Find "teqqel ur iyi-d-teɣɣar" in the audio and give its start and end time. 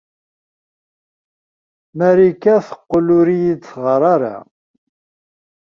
2.67-4.01